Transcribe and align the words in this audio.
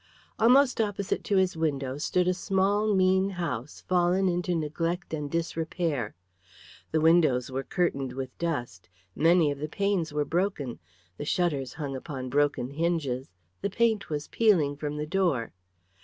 Almost 0.39 0.81
opposite 0.81 1.23
to 1.25 1.37
his 1.37 1.55
window 1.55 1.99
stood 1.99 2.27
a 2.27 2.33
small 2.33 2.91
mean 2.95 3.29
house 3.37 3.81
fallen 3.81 4.27
into 4.27 4.55
neglect 4.55 5.13
and 5.13 5.29
disrepair. 5.29 6.15
The 6.89 6.99
windows 6.99 7.51
were 7.51 7.61
curtained 7.61 8.13
with 8.13 8.35
dust, 8.39 8.89
many 9.15 9.51
of 9.51 9.59
the 9.59 9.69
panes 9.69 10.11
were 10.11 10.25
broken, 10.25 10.79
the 11.17 11.25
shutters 11.25 11.73
hung 11.73 11.95
upon 11.95 12.29
broken 12.29 12.71
hinges, 12.71 13.29
the 13.61 13.69
paint 13.69 14.09
was 14.09 14.27
peeling 14.27 14.75
from 14.75 14.97
the 14.97 15.05
door. 15.05 15.53